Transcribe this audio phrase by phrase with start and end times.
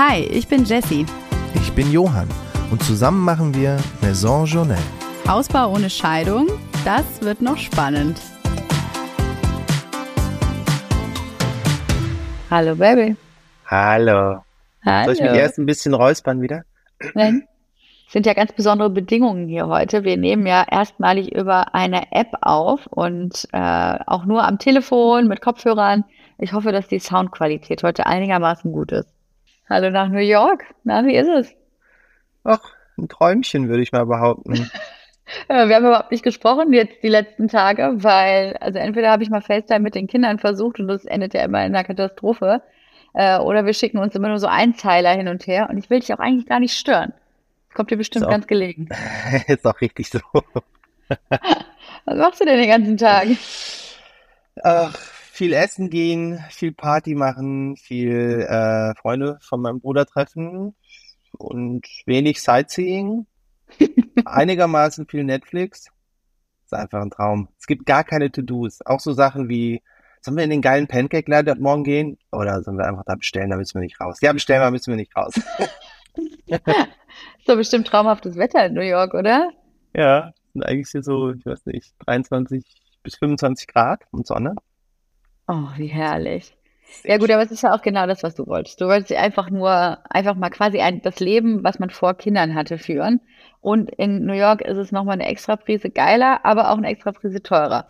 [0.00, 1.04] Hi, ich bin Jessie.
[1.56, 2.28] Ich bin Johann
[2.70, 4.78] und zusammen machen wir Maison Journal.
[5.26, 6.46] Hausbau ohne Scheidung,
[6.84, 8.20] das wird noch spannend.
[12.48, 13.16] Hallo Baby.
[13.66, 14.44] Hallo.
[14.84, 15.04] Hallo.
[15.06, 16.62] Soll ich mich erst ein bisschen räuspern wieder?
[17.14, 17.48] Nein.
[18.08, 20.04] Sind ja ganz besondere Bedingungen hier heute.
[20.04, 25.40] Wir nehmen ja erstmalig über eine App auf und äh, auch nur am Telefon mit
[25.40, 26.04] Kopfhörern.
[26.38, 29.17] Ich hoffe, dass die Soundqualität heute einigermaßen gut ist.
[29.70, 30.64] Hallo nach New York.
[30.84, 31.54] Na, wie ist es?
[32.42, 34.54] Ach, ein Träumchen, würde ich mal behaupten.
[35.46, 39.42] wir haben überhaupt nicht gesprochen jetzt die letzten Tage, weil, also entweder habe ich mal
[39.42, 42.62] FaceTime mit den Kindern versucht und das endet ja immer in einer Katastrophe.
[43.12, 46.00] Äh, oder wir schicken uns immer nur so Einzeiler hin und her und ich will
[46.00, 47.12] dich auch eigentlich gar nicht stören.
[47.68, 48.88] Das kommt dir bestimmt auch, ganz gelegen.
[49.48, 50.20] ist auch richtig so.
[52.06, 53.26] Was machst du denn den ganzen Tag?
[54.62, 54.94] Ach,
[55.38, 60.74] viel essen gehen, viel Party machen, viel äh, Freunde von meinem Bruder treffen
[61.30, 63.24] und wenig Sightseeing.
[64.24, 65.86] Einigermaßen viel Netflix.
[66.64, 67.48] Ist einfach ein Traum.
[67.56, 68.80] Es gibt gar keine To-Dos.
[68.84, 69.80] Auch so Sachen wie,
[70.22, 72.18] sollen wir in den geilen Pancake-Laden morgen gehen?
[72.32, 74.18] Oder sollen wir einfach da bestellen, da müssen wir nicht raus?
[74.20, 75.34] Ja, bestellen wir, müssen wir nicht raus.
[76.46, 79.52] ist doch bestimmt traumhaftes Wetter in New York, oder?
[79.94, 82.64] Ja, sind eigentlich so, ich weiß nicht, 23
[83.04, 84.56] bis 25 Grad und Sonne.
[85.48, 86.54] Oh, wie herrlich.
[87.04, 88.80] Ja gut, aber es ist ja auch genau das, was du wolltest.
[88.80, 92.78] Du wolltest einfach nur, einfach mal quasi ein, das Leben, was man vor Kindern hatte,
[92.78, 93.20] führen.
[93.60, 97.12] Und in New York ist es nochmal eine extra Prise geiler, aber auch eine extra
[97.12, 97.88] Prise teurer.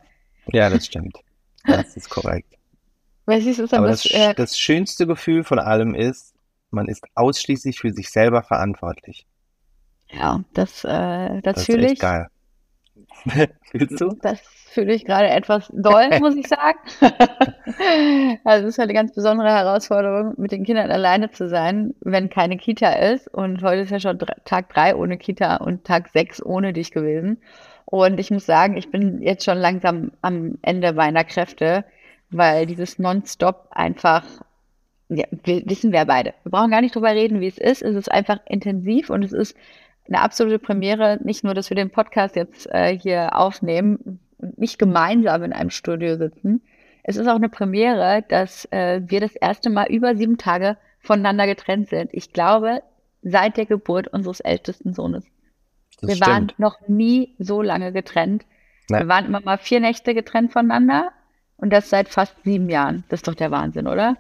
[0.53, 1.19] Ja, das stimmt.
[1.65, 2.55] Das ist korrekt.
[3.27, 6.35] Weißt du, ist aber das, äh, das schönste Gefühl von allem ist,
[6.71, 9.27] man ist ausschließlich für sich selber verantwortlich.
[10.11, 10.89] Ja, das, äh,
[11.43, 11.99] das, das fühle ich.
[11.99, 12.29] Geil.
[13.71, 14.17] Fühlst du?
[14.23, 16.79] Das fühle ich gerade etwas doll, muss ich sagen.
[18.45, 22.31] also es ist halt eine ganz besondere Herausforderung, mit den Kindern alleine zu sein, wenn
[22.31, 23.29] keine Kita ist.
[23.29, 27.39] Und heute ist ja schon Tag drei ohne Kita und Tag sechs ohne dich gewesen.
[27.85, 31.85] Und ich muss sagen, ich bin jetzt schon langsam am Ende meiner Kräfte,
[32.31, 34.25] weil dieses Nonstop einfach,
[35.09, 36.35] ja, wir, wissen wir beide.
[36.43, 37.83] Wir brauchen gar nicht drüber reden, wie es ist.
[37.83, 39.57] Es ist einfach intensiv und es ist
[40.09, 41.19] eine absolute Premiere.
[41.23, 44.21] Nicht nur, dass wir den Podcast jetzt äh, hier aufnehmen
[44.57, 46.63] nicht gemeinsam in einem Studio sitzen.
[47.03, 51.47] Es ist auch eine Premiere, dass äh, wir das erste Mal über sieben Tage voneinander
[51.47, 52.11] getrennt sind.
[52.13, 52.83] Ich glaube,
[53.23, 55.25] seit der Geburt unseres ältesten Sohnes.
[56.01, 56.31] Das wir stimmt.
[56.31, 58.45] waren noch nie so lange getrennt.
[58.89, 59.03] Nein.
[59.03, 61.11] Wir waren immer mal vier Nächte getrennt voneinander
[61.57, 63.05] und das seit fast sieben Jahren.
[63.09, 64.17] Das ist doch der Wahnsinn, oder?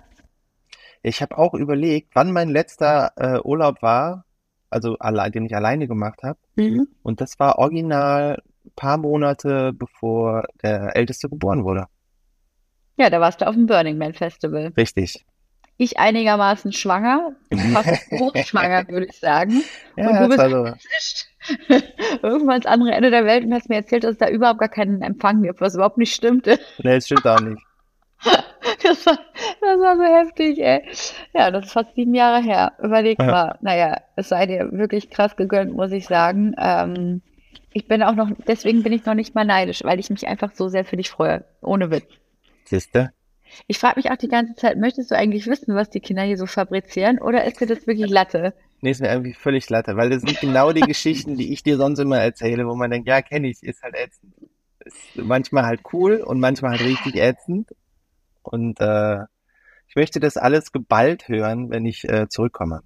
[1.03, 4.25] Ich habe auch überlegt, wann mein letzter äh, Urlaub war,
[4.71, 6.39] also allein, den ich alleine gemacht habe.
[6.56, 6.89] Mhm.
[7.03, 11.87] Und das war original ein paar Monate bevor der Älteste geboren wurde.
[12.97, 14.73] Ja, da warst du auf dem Burning Man Festival.
[14.77, 15.25] Richtig.
[15.81, 17.37] Ich einigermaßen schwanger,
[17.73, 19.62] fast hochschwanger, würde ich sagen.
[19.97, 20.73] Ja, und du bist also...
[22.23, 24.69] irgendwann ans andere Ende der Welt und hast mir erzählt, dass es da überhaupt gar
[24.69, 26.59] keinen Empfang gibt, was überhaupt nicht stimmte.
[26.78, 27.62] Nee, das stimmt auch nicht.
[28.83, 29.19] Das war,
[29.61, 30.83] das war so heftig, ey.
[31.34, 32.72] Ja, das ist fast sieben Jahre her.
[32.83, 33.27] Überleg ja.
[33.27, 33.59] mal.
[33.61, 36.55] Naja, es sei dir wirklich krass gegönnt, muss ich sagen.
[36.59, 37.22] Ähm,
[37.72, 40.53] ich bin auch noch, deswegen bin ich noch nicht mal neidisch, weil ich mich einfach
[40.55, 41.44] so sehr für dich freue.
[41.61, 42.06] Ohne Witz.
[42.65, 43.12] Siehste?
[43.66, 46.37] Ich frage mich auch die ganze Zeit, möchtest du eigentlich wissen, was die Kinder hier
[46.37, 48.55] so fabrizieren oder ist dir das wirklich Latte?
[48.81, 51.77] Nee, ist mir irgendwie völlig Latte, weil das sind genau die Geschichten, die ich dir
[51.77, 54.34] sonst immer erzähle, wo man denkt, ja, kenne ich, ist halt ätzend.
[54.84, 57.71] Ist manchmal halt cool und manchmal halt richtig ätzend.
[58.50, 59.20] Und äh,
[59.88, 62.82] ich möchte das alles geballt hören, wenn ich äh, zurückkomme.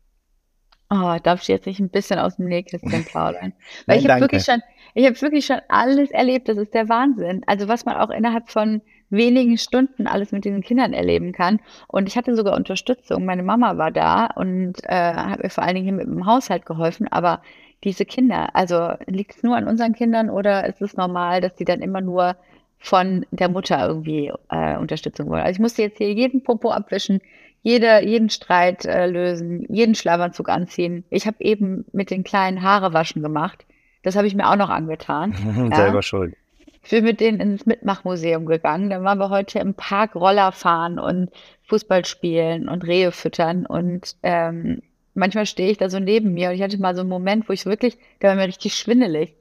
[0.90, 3.54] Oh, darf ich jetzt nicht ein bisschen aus dem Nähkästchen plaudern?
[3.86, 4.60] Weil Nein, ich habe wirklich schon,
[4.94, 6.48] ich habe wirklich schon alles erlebt.
[6.48, 7.42] Das ist der Wahnsinn.
[7.46, 11.60] Also was man auch innerhalb von wenigen Stunden alles mit diesen Kindern erleben kann.
[11.86, 13.24] Und ich hatte sogar Unterstützung.
[13.24, 16.66] Meine Mama war da und äh, hat mir vor allen Dingen hier mit dem Haushalt
[16.66, 17.08] geholfen.
[17.08, 17.42] Aber
[17.84, 21.64] diese Kinder, also liegt es nur an unseren Kindern oder ist es normal, dass die
[21.64, 22.36] dann immer nur
[22.82, 25.42] von der Mutter irgendwie äh, Unterstützung wollen.
[25.42, 27.20] Also ich musste jetzt hier jeden Popo abwischen,
[27.62, 31.04] jede, jeden Streit äh, lösen, jeden Schlafanzug anziehen.
[31.08, 33.64] Ich habe eben mit den kleinen Haare waschen gemacht.
[34.02, 35.32] Das habe ich mir auch noch angetan.
[35.72, 36.02] Selber ja.
[36.02, 36.34] schuld.
[36.82, 38.90] Ich bin mit denen ins Mitmachmuseum gegangen.
[38.90, 41.30] Dann waren wir heute im Park Roller fahren und
[41.68, 43.64] Fußball spielen und Rehe füttern.
[43.64, 44.82] Und ähm,
[45.14, 47.52] manchmal stehe ich da so neben mir und ich hatte mal so einen Moment, wo
[47.52, 49.36] ich wirklich, da war mir richtig schwindelig.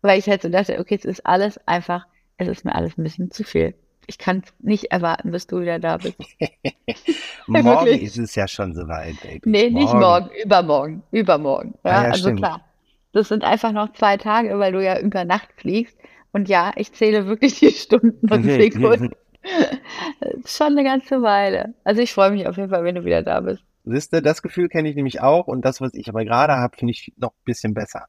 [0.00, 2.06] Weil ich halt so dachte, okay, es ist alles einfach
[2.36, 3.74] es ist mir alles ein bisschen zu viel.
[4.06, 6.16] Ich kann es nicht erwarten, bis du wieder da bist.
[7.46, 9.40] morgen ist es ja schon soweit, Baby.
[9.44, 9.74] Nee, morgen.
[9.74, 11.02] nicht morgen, übermorgen.
[11.12, 11.74] Übermorgen.
[11.84, 12.38] Ja, ah, ja also stimmt.
[12.40, 12.64] klar.
[13.12, 15.96] Das sind einfach noch zwei Tage, weil du ja über Nacht fliegst.
[16.32, 19.12] Und ja, ich zähle wirklich die Stunden und Sekunden.
[20.46, 21.74] schon eine ganze Weile.
[21.84, 23.62] Also ich freue mich auf jeden Fall, wenn du wieder da bist.
[23.84, 26.76] Siehst du, das Gefühl kenne ich nämlich auch und das, was ich aber gerade habe,
[26.76, 28.06] finde ich noch ein bisschen besser.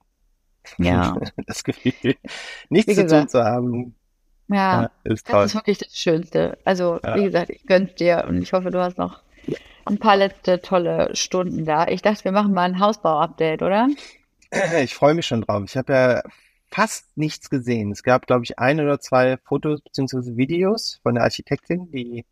[0.78, 1.18] Ja.
[1.48, 2.16] das Gefühl,
[2.70, 3.96] nichts zu tun zu haben.
[4.54, 6.58] Ja, ist das ist wirklich das Schönste.
[6.66, 7.16] Also, ja.
[7.16, 9.22] wie gesagt, ich gönn's dir und ich hoffe, du hast noch
[9.86, 11.88] ein paar letzte tolle Stunden da.
[11.88, 13.88] Ich dachte, wir machen mal ein Hausbau-Update, oder?
[14.84, 15.64] Ich freue mich schon drauf.
[15.66, 16.22] Ich habe ja
[16.70, 17.92] fast nichts gesehen.
[17.92, 20.38] Es gab, glaube ich, ein oder zwei Fotos bzw.
[20.38, 22.24] Videos von der Architektin, die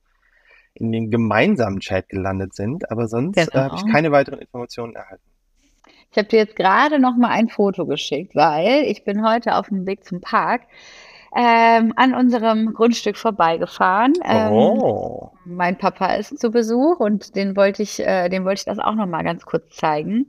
[0.73, 5.23] in den gemeinsamen Chat gelandet sind, aber sonst äh, habe ich keine weiteren Informationen erhalten.
[6.11, 9.69] Ich habe dir jetzt gerade noch mal ein Foto geschickt, weil ich bin heute auf
[9.69, 10.63] dem Weg zum Park
[11.35, 14.13] ähm, an unserem Grundstück vorbeigefahren.
[14.23, 15.31] Ähm, oh.
[15.45, 18.95] Mein Papa ist zu Besuch und den wollte ich, äh, dem wollte ich das auch
[18.95, 20.27] noch mal ganz kurz zeigen.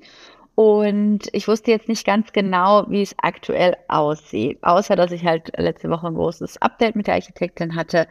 [0.54, 5.50] Und ich wusste jetzt nicht ganz genau, wie es aktuell aussieht, außer dass ich halt
[5.58, 8.06] letzte Woche ein großes Update mit der Architektin hatte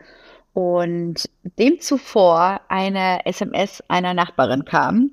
[0.54, 1.30] und
[1.60, 5.12] dem zuvor eine SMS einer Nachbarin kam.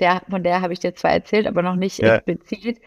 [0.00, 2.16] Der, von der habe ich dir zwar erzählt, aber noch nicht ja.
[2.16, 2.80] explizit.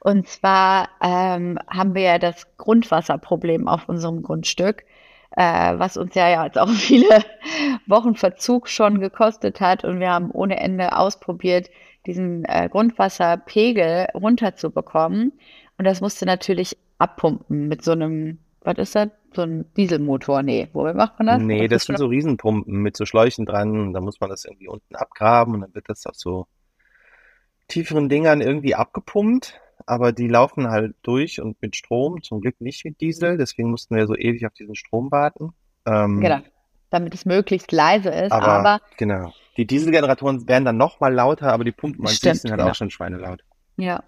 [0.00, 4.84] Und zwar ähm, haben wir ja das Grundwasserproblem auf unserem Grundstück,
[5.36, 7.24] äh, was uns ja jetzt auch viele
[7.86, 9.84] Wochen Verzug schon gekostet hat.
[9.84, 11.70] Und wir haben ohne Ende ausprobiert,
[12.06, 15.32] diesen äh, Grundwasserpegel runterzubekommen.
[15.78, 19.08] Und das musste natürlich abpumpen mit so einem, was ist das?
[19.34, 20.42] So ein Dieselmotor?
[20.42, 21.42] Nee, wo macht man das?
[21.42, 23.92] Nee, das, das sind so Riesenpumpen mit so Schläuchen dran.
[23.92, 26.46] Da muss man das irgendwie unten abgraben und dann wird das auf so
[27.68, 29.60] tieferen Dingern irgendwie abgepumpt.
[29.86, 33.38] Aber die laufen halt durch und mit Strom, zum Glück nicht mit Diesel.
[33.38, 35.52] Deswegen mussten wir so ewig auf diesen Strom warten.
[35.86, 36.40] Ähm, genau,
[36.90, 38.32] damit es möglichst leise ist.
[38.32, 39.32] Aber, aber genau.
[39.56, 42.70] Die Dieselgeneratoren werden dann noch mal lauter, aber die Pumpen an sich sind halt genau.
[42.70, 43.42] auch schon schweinelaut.
[43.76, 44.02] Ja.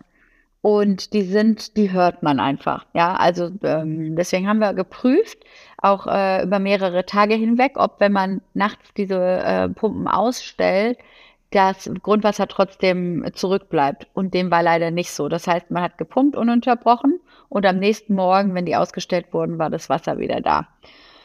[0.63, 2.85] Und die sind, die hört man einfach.
[2.93, 5.39] Ja, also ähm, deswegen haben wir geprüft,
[5.79, 10.99] auch äh, über mehrere Tage hinweg, ob wenn man nachts diese äh, Pumpen ausstellt,
[11.50, 14.08] das Grundwasser trotzdem zurückbleibt.
[14.14, 15.29] Und dem war leider nicht so.
[15.29, 19.70] Das heißt, man hat gepumpt ununterbrochen und am nächsten Morgen, wenn die ausgestellt wurden, war
[19.70, 20.69] das Wasser wieder da.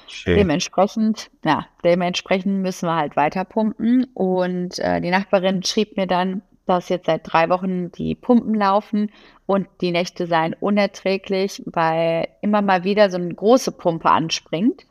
[0.08, 0.36] Schön.
[0.38, 4.06] Dementsprechend, ja, dementsprechend müssen wir halt weiter pumpen.
[4.14, 9.12] Und äh, die Nachbarin schrieb mir dann, dass jetzt seit drei Wochen die Pumpen laufen
[9.46, 14.86] und die Nächte seien unerträglich, weil immer mal wieder so eine große Pumpe anspringt.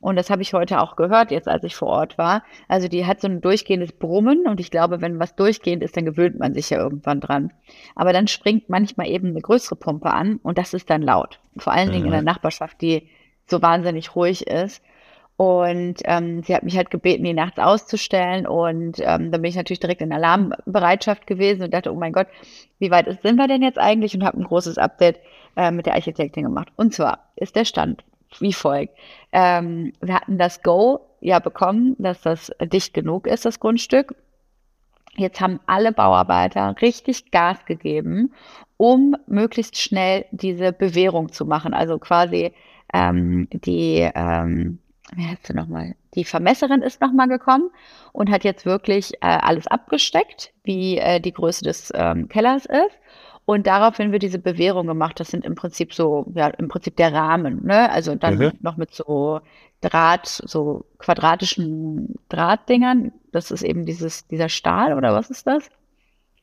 [0.00, 2.42] Und das habe ich heute auch gehört, jetzt als ich vor Ort war.
[2.68, 6.06] Also die hat so ein durchgehendes Brummen und ich glaube, wenn was durchgehend ist, dann
[6.06, 7.52] gewöhnt man sich ja irgendwann dran.
[7.94, 11.40] Aber dann springt manchmal eben eine größere Pumpe an und das ist dann laut.
[11.56, 13.08] Vor allen Dingen in der Nachbarschaft, die
[13.46, 14.82] so wahnsinnig ruhig ist.
[15.36, 18.46] Und ähm, sie hat mich halt gebeten, die nachts auszustellen.
[18.46, 22.26] Und ähm, dann bin ich natürlich direkt in Alarmbereitschaft gewesen und dachte, oh mein Gott,
[22.78, 24.14] wie weit sind wir denn jetzt eigentlich?
[24.14, 25.18] Und habe ein großes Update
[25.56, 26.68] äh, mit der Architektin gemacht.
[26.76, 28.04] Und zwar ist der Stand
[28.38, 28.96] wie folgt.
[29.32, 34.14] Ähm, wir hatten das Go ja bekommen, dass das dicht genug ist, das Grundstück.
[35.16, 38.32] Jetzt haben alle Bauarbeiter richtig Gas gegeben,
[38.76, 41.74] um möglichst schnell diese Bewährung zu machen.
[41.74, 42.52] Also quasi
[42.94, 44.78] ähm, die, ähm,
[45.14, 45.94] wie heißt sie nochmal?
[46.14, 47.70] Die Vermesserin ist nochmal gekommen
[48.12, 52.98] und hat jetzt wirklich äh, alles abgesteckt, wie äh, die Größe des ähm, Kellers ist.
[53.50, 55.18] Und daraufhin wird diese Bewährung gemacht.
[55.18, 57.90] Das sind im Prinzip so, ja, im Prinzip der Rahmen, ne?
[57.90, 58.52] Also dann mhm.
[58.60, 59.40] noch mit so
[59.80, 63.10] Draht, so quadratischen Drahtdingern.
[63.32, 65.68] Das ist eben dieses, dieser Stahl oder was ist das?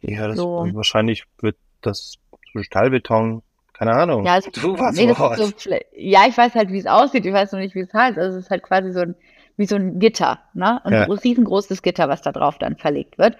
[0.02, 0.68] Ja, das so.
[0.74, 2.18] wahrscheinlich wird das
[2.52, 3.42] so Stahlbeton
[3.72, 4.26] keine Ahnung.
[4.26, 7.26] Ja, also, du was nee, so, ja, ich weiß halt, wie es aussieht.
[7.26, 8.18] Ich weiß noch nicht, wie es heißt.
[8.18, 9.16] Also es ist halt quasi so ein,
[9.56, 10.84] wie so ein Gitter, ne?
[10.84, 11.04] Ein ja.
[11.06, 13.38] riesengroßes Gitter, was da drauf dann verlegt wird.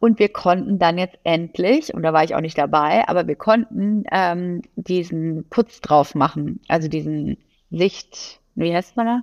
[0.00, 3.36] Und wir konnten dann jetzt endlich, und da war ich auch nicht dabei, aber wir
[3.36, 6.60] konnten ähm, diesen Putz drauf machen.
[6.68, 7.38] Also diesen
[7.70, 9.22] Sicht, wie heißt man da?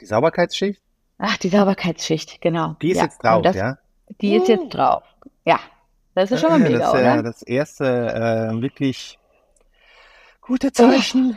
[0.00, 0.80] Die Sauberkeitsschicht?
[1.18, 2.76] Ach, die Sauberkeitsschicht, genau.
[2.80, 3.04] Die ist ja.
[3.04, 3.78] jetzt drauf, das, ja?
[4.20, 5.02] Die ist jetzt drauf,
[5.44, 5.58] ja.
[6.14, 7.22] Das ist schon mal mega, das ja oder?
[7.22, 7.84] Das erste
[8.54, 9.18] äh, wirklich
[10.48, 11.36] Gute Zeichen.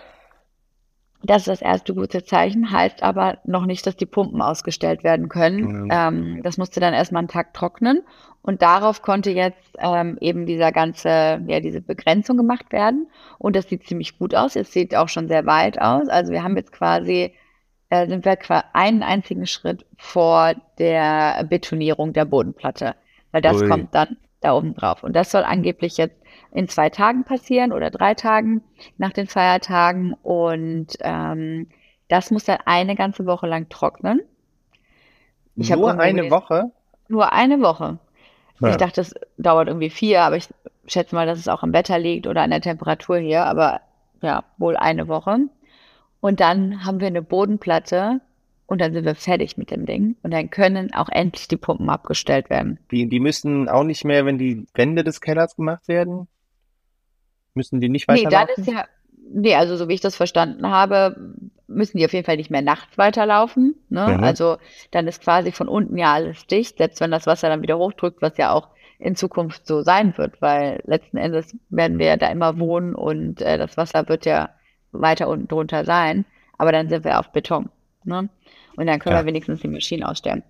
[1.23, 5.29] Das ist das erste gute Zeichen, heißt aber noch nicht, dass die Pumpen ausgestellt werden
[5.29, 5.83] können.
[5.83, 5.89] Mhm.
[5.91, 8.01] Ähm, das musste dann erstmal einen Tag trocknen
[8.41, 13.07] und darauf konnte jetzt ähm, eben dieser ganze, ja, diese Begrenzung gemacht werden.
[13.37, 14.55] Und das sieht ziemlich gut aus.
[14.55, 16.07] Es sieht auch schon sehr weit aus.
[16.07, 17.35] Also wir haben jetzt quasi,
[17.89, 22.95] äh, sind wir quasi einen einzigen Schritt vor der Betonierung der Bodenplatte.
[23.31, 23.69] Weil das Ui.
[23.69, 25.03] kommt dann da oben drauf.
[25.03, 26.17] Und das soll angeblich jetzt
[26.51, 28.61] in zwei Tagen passieren oder drei Tagen
[28.97, 30.13] nach den Feiertagen.
[30.21, 31.67] Und ähm,
[32.09, 34.21] das muss dann eine ganze Woche lang trocknen.
[35.55, 36.71] Ich nur eine Woche?
[37.07, 37.99] Nur eine Woche.
[38.59, 38.69] Ja.
[38.69, 40.47] Ich dachte, das dauert irgendwie vier, aber ich
[40.85, 43.45] schätze mal, dass es auch im Wetter liegt oder an der Temperatur hier.
[43.45, 43.81] Aber
[44.21, 45.39] ja, wohl eine Woche.
[46.19, 48.21] Und dann haben wir eine Bodenplatte
[48.71, 51.89] und dann sind wir fertig mit dem Ding und dann können auch endlich die Pumpen
[51.89, 52.79] abgestellt werden.
[52.89, 56.29] Die, die müssen auch nicht mehr, wenn die Wände des Kellers gemacht werden,
[57.53, 58.47] müssen die nicht weiterlaufen?
[58.47, 58.85] Nee, dann ist ja,
[59.29, 61.17] nee, also so wie ich das verstanden habe,
[61.67, 63.75] müssen die auf jeden Fall nicht mehr nachts weiterlaufen.
[63.89, 64.07] Ne?
[64.07, 64.23] Mhm.
[64.23, 64.55] Also
[64.91, 68.21] dann ist quasi von unten ja alles dicht, selbst wenn das Wasser dann wieder hochdrückt,
[68.21, 72.27] was ja auch in Zukunft so sein wird, weil letzten Endes werden wir ja da
[72.27, 74.51] immer wohnen und äh, das Wasser wird ja
[74.93, 76.23] weiter unten drunter sein,
[76.57, 77.69] aber dann sind wir auf Beton.
[78.05, 78.29] Ne?
[78.75, 79.21] Und dann können ja.
[79.21, 80.43] wir wenigstens die Maschinen ausstellen.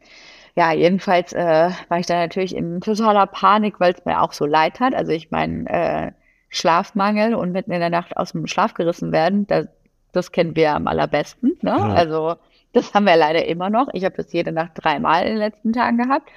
[0.56, 4.46] Ja, jedenfalls äh, war ich da natürlich in totaler Panik, weil es mir auch so
[4.46, 4.94] leid hat.
[4.94, 6.12] Also ich meine, äh,
[6.50, 9.68] Schlafmangel und mitten in der Nacht aus dem Schlaf gerissen werden, das,
[10.12, 11.58] das kennen wir am allerbesten.
[11.62, 11.72] Ne?
[11.72, 11.94] Ja.
[11.94, 12.36] Also
[12.74, 13.88] das haben wir leider immer noch.
[13.94, 16.30] Ich habe das jede Nacht dreimal in den letzten Tagen gehabt.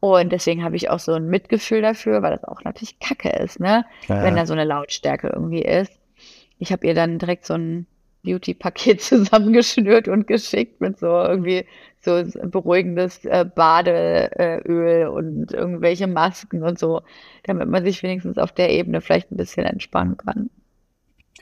[0.00, 3.58] Und deswegen habe ich auch so ein Mitgefühl dafür, weil das auch natürlich Kacke ist,
[3.58, 3.86] ne?
[4.06, 4.22] Ja.
[4.22, 5.98] Wenn da so eine Lautstärke irgendwie ist.
[6.58, 7.86] Ich habe ihr dann direkt so ein
[8.24, 11.66] Beauty-Paket zusammengeschnürt und geschickt mit so irgendwie
[12.00, 17.02] so beruhigendes äh, Badeöl und irgendwelche Masken und so,
[17.44, 20.50] damit man sich wenigstens auf der Ebene vielleicht ein bisschen entspannen kann.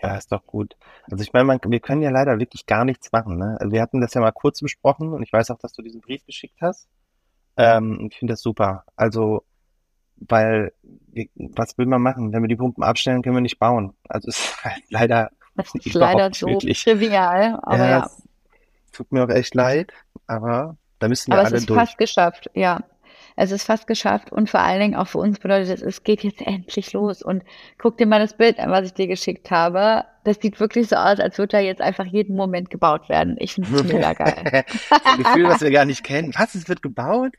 [0.02, 0.76] Ja, ist doch gut.
[1.10, 3.38] Also ich meine, wir können ja leider wirklich gar nichts machen.
[3.38, 3.56] Ne?
[3.60, 6.00] Also wir hatten das ja mal kurz besprochen und ich weiß auch, dass du diesen
[6.00, 6.88] Brief geschickt hast.
[7.56, 8.84] Ähm, ich finde das super.
[8.96, 9.44] Also,
[10.16, 10.72] weil,
[11.36, 12.32] was will man machen?
[12.32, 13.94] Wenn wir die Pumpen abstellen, können wir nicht bauen.
[14.08, 15.30] Also es ist halt leider
[15.62, 17.88] das ist leider so trivial, aber ja.
[17.88, 18.10] ja.
[18.92, 19.92] Tut mir auch echt leid,
[20.26, 21.62] aber da müssen wir aber alle durch.
[21.62, 22.80] Es ist fast geschafft, ja.
[23.34, 26.22] Es ist fast geschafft und vor allen Dingen auch für uns bedeutet es, es geht
[26.22, 27.22] jetzt endlich los.
[27.22, 27.42] Und
[27.78, 30.04] guck dir mal das Bild an, was ich dir geschickt habe.
[30.24, 33.36] Das sieht wirklich so aus, als würde da jetzt einfach jeden Moment gebaut werden.
[33.38, 34.64] Ich finde es mega geil.
[35.04, 36.32] Ein Gefühl, was wir gar nicht kennen.
[36.36, 37.32] Was, es wird gebaut?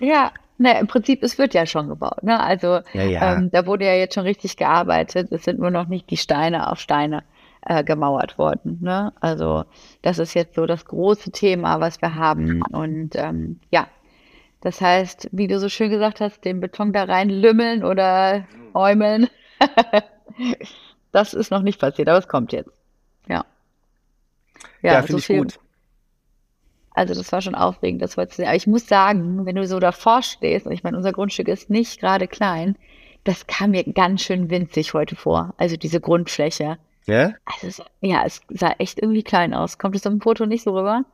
[0.00, 2.22] Ja, ne, im Prinzip, es wird ja schon gebaut.
[2.22, 2.38] Ne?
[2.40, 3.34] Also ja, ja.
[3.34, 5.32] Ähm, da wurde ja jetzt schon richtig gearbeitet.
[5.32, 7.24] Es sind nur noch nicht die Steine auf Steine
[7.66, 8.78] äh, gemauert worden.
[8.80, 9.12] Ne?
[9.20, 9.64] Also
[10.02, 12.56] das ist jetzt so das große Thema, was wir haben.
[12.56, 12.62] Mhm.
[12.72, 13.86] Und ähm, ja,
[14.60, 19.28] das heißt, wie du so schön gesagt hast, den Beton da rein lümmeln oder äumeln.
[21.12, 22.70] das ist noch nicht passiert, aber es kommt jetzt.
[23.28, 23.44] Ja.
[24.82, 25.42] Ja, ja so viel.
[25.42, 25.58] Gut.
[26.94, 28.46] Also das war schon aufregend, das war zu sehen.
[28.46, 31.70] Aber ich muss sagen, wenn du so davor stehst, und ich meine, unser Grundstück ist
[31.70, 32.76] nicht gerade klein,
[33.24, 35.54] das kam mir ganz schön winzig heute vor.
[35.56, 36.78] Also diese Grundfläche.
[37.06, 37.32] Ja?
[37.62, 39.78] Also, ja, es sah echt irgendwie klein aus.
[39.78, 41.04] Kommt es auf dem Foto nicht so rüber?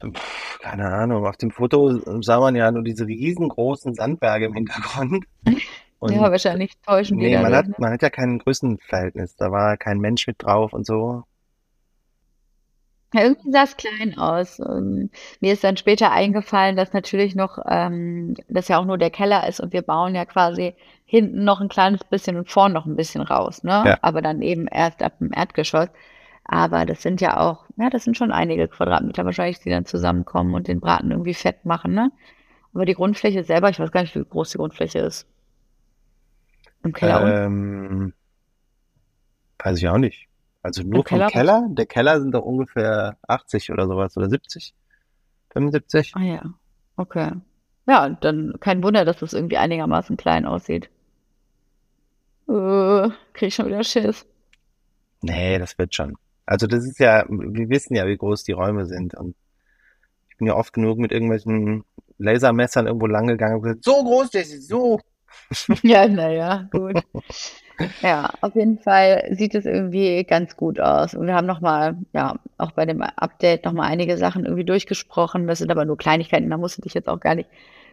[0.00, 0.12] Puh,
[0.60, 1.26] keine Ahnung.
[1.26, 5.26] Auf dem Foto sah man ja nur diese riesengroßen Sandberge im Hintergrund.
[5.98, 7.26] Und ja, wahrscheinlich täuschen die.
[7.26, 9.36] Nee, man hat, man hat ja kein Größenverhältnis.
[9.36, 11.22] Da war kein Mensch mit drauf und so.
[13.12, 14.58] Ja, irgendwie sah es klein aus.
[14.58, 19.10] Und mir ist dann später eingefallen, dass natürlich noch, ähm, das ja auch nur der
[19.10, 22.86] Keller ist und wir bauen ja quasi hinten noch ein kleines bisschen und vorne noch
[22.86, 23.82] ein bisschen raus, ne?
[23.86, 23.98] Ja.
[24.00, 25.88] Aber dann eben erst ab dem Erdgeschoss.
[26.44, 30.54] Aber das sind ja auch, ja, das sind schon einige Quadratmeter wahrscheinlich, die dann zusammenkommen
[30.54, 32.10] und den Braten irgendwie fett machen, ne?
[32.74, 35.26] Aber die Grundfläche selber, ich weiß gar nicht, wie groß die Grundfläche ist.
[36.82, 37.44] Im Keller.
[37.44, 38.14] Ähm,
[39.58, 40.31] weiß ich auch nicht.
[40.62, 41.28] Also nur vom Keller?
[41.28, 41.66] Keller?
[41.70, 44.74] Der Keller sind doch ungefähr 80 oder sowas oder 70?
[45.52, 46.12] 75?
[46.14, 46.42] Ah ja,
[46.96, 47.32] okay.
[47.86, 50.88] Ja, dann kein Wunder, dass das irgendwie einigermaßen klein aussieht.
[52.48, 54.24] Äh, krieg ich schon wieder Schiss.
[55.20, 56.16] Nee, das wird schon.
[56.46, 59.34] Also das ist ja, wir wissen ja, wie groß die Räume sind und
[60.30, 61.84] ich bin ja oft genug mit irgendwelchen
[62.18, 65.00] Lasermessern irgendwo lang gegangen und gesagt, so groß, das ist so.
[65.82, 67.02] ja, naja, gut.
[68.02, 71.14] Ja, auf jeden Fall sieht es irgendwie ganz gut aus.
[71.14, 75.46] Und wir haben nochmal, ja, auch bei dem Update nochmal einige Sachen irgendwie durchgesprochen.
[75.46, 77.48] Das sind aber nur Kleinigkeiten, da musst du dich jetzt auch gar nicht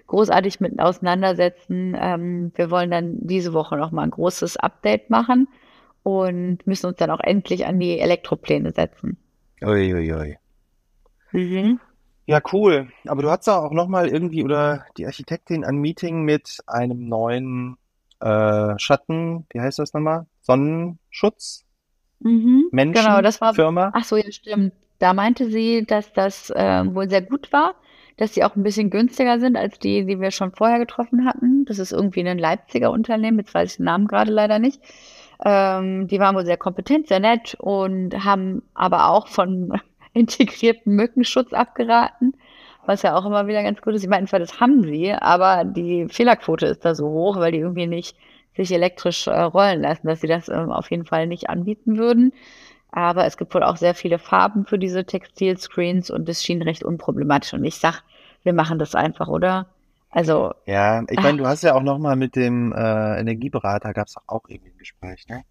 [0.08, 1.96] großartig mit auseinandersetzen.
[2.00, 5.48] Ähm, wir wollen dann diese Woche nochmal ein großes Update machen
[6.04, 9.18] und müssen uns dann auch endlich an die Elektropläne setzen.
[9.62, 10.12] Uiuiui.
[10.12, 10.38] Ui, ui.
[11.32, 11.80] Mhm.
[12.30, 12.90] Ja, cool.
[13.08, 17.76] Aber du hast auch nochmal irgendwie oder die Architektin ein Meeting mit einem neuen
[18.20, 20.28] äh, Schatten, wie heißt das nochmal?
[20.42, 21.66] Sonnenschutz?
[22.20, 23.92] Mhm, Menschen, genau, das war, Firma.
[23.96, 24.74] Ach so, ja, stimmt.
[25.00, 27.74] Da meinte sie, dass das äh, wohl sehr gut war,
[28.18, 31.66] dass sie auch ein bisschen günstiger sind als die, die wir schon vorher getroffen hatten.
[31.66, 34.84] Das ist irgendwie ein Leipziger Unternehmen, jetzt weiß ich den Namen gerade leider nicht.
[35.44, 39.74] Ähm, die waren wohl sehr kompetent, sehr nett und haben aber auch von
[40.14, 42.34] integrierten Mückenschutz abgeraten
[42.90, 44.04] was ja auch immer wieder ganz gut ist.
[44.04, 47.60] Ich meine, zwar das haben sie, aber die Fehlerquote ist da so hoch, weil die
[47.60, 48.18] irgendwie nicht
[48.58, 52.34] sich elektrisch äh, rollen lassen, dass sie das ähm, auf jeden Fall nicht anbieten würden.
[52.92, 56.84] Aber es gibt wohl auch sehr viele Farben für diese Textilscreens und das schien recht
[56.84, 57.54] unproblematisch.
[57.54, 58.02] Und ich sag,
[58.44, 59.68] wir machen das einfach, oder?
[60.10, 60.56] Also.
[60.66, 64.16] Ja, ich meine, du hast ja auch noch mal mit dem äh, Energieberater gab es
[64.26, 65.44] auch irgendwie ein Gespräch, ne?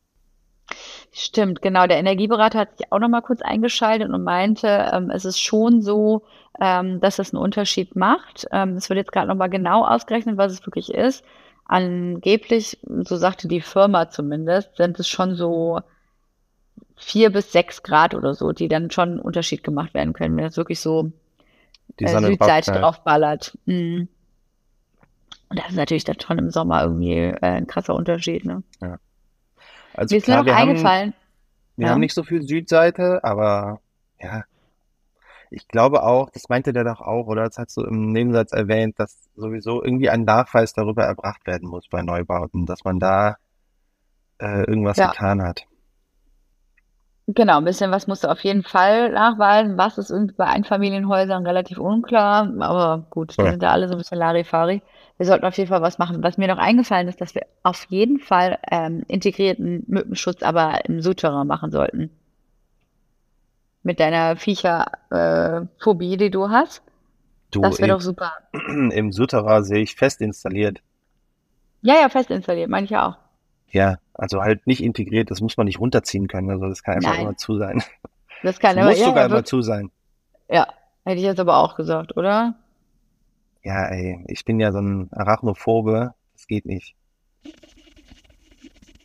[1.12, 1.86] Stimmt, genau.
[1.86, 5.82] Der Energieberater hat sich auch noch mal kurz eingeschaltet und meinte, ähm, es ist schon
[5.82, 6.22] so,
[6.60, 8.46] ähm, dass es einen Unterschied macht.
[8.52, 11.24] Ähm, es wird jetzt gerade noch mal genau ausgerechnet, was es wirklich ist.
[11.64, 15.80] Angeblich, so sagte die Firma zumindest, sind es schon so
[16.96, 20.44] vier bis sechs Grad oder so, die dann schon einen Unterschied gemacht werden können, wenn
[20.46, 21.12] es wirklich so
[22.00, 23.56] Die äh, Südseite drauf- draufballert.
[23.66, 24.08] Mhm.
[25.48, 28.44] Und das ist natürlich dann schon im Sommer irgendwie äh, ein krasser Unterschied.
[28.44, 28.62] Ne?
[29.98, 31.14] Also Mir ist klar, nur noch wir haben, eingefallen,
[31.76, 31.92] wir Ja.
[31.92, 33.80] haben nicht so viel Südseite, aber
[34.20, 34.44] ja,
[35.50, 39.00] ich glaube auch, das meinte der doch auch, oder das hast du im Nebensatz erwähnt,
[39.00, 43.38] dass sowieso irgendwie ein Nachweis darüber erbracht werden muss bei Neubauten, dass man da
[44.38, 45.10] äh, irgendwas Ja.
[45.10, 45.66] getan hat.
[47.30, 49.76] Genau, ein bisschen was musst du auf jeden Fall nachweisen.
[49.76, 53.50] Was ist irgendwie bei Einfamilienhäusern relativ unklar, aber gut, die Ja.
[53.50, 54.80] sind da alle so ein bisschen Larifari.
[55.18, 56.22] Wir sollten auf jeden Fall was machen.
[56.22, 61.02] Was mir noch eingefallen ist, dass wir auf jeden Fall ähm, integrierten Mückenschutz aber im
[61.02, 62.08] Souterrain machen sollten.
[63.82, 66.82] Mit deiner Viecherphobie, die du hast.
[67.50, 68.32] Du, Das wäre doch super.
[68.52, 70.80] im Souterrain sehe ich fest installiert.
[71.82, 73.27] Ja, ja, fest installiert, meine ich ja auch.
[73.70, 77.12] Ja, also halt nicht integriert, das muss man nicht runterziehen können, also das kann einfach
[77.12, 77.20] Nein.
[77.22, 77.82] immer zu sein.
[78.42, 79.90] Das kann Das aber, muss ja, sogar immer zu sein.
[80.48, 80.66] ja,
[81.04, 82.54] hätte ich jetzt aber auch gesagt, oder?
[83.62, 86.94] Ja, ey, ich bin ja so ein Arachnophobe, das geht nicht.